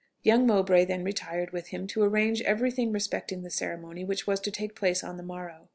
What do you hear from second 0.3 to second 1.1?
Mowbray then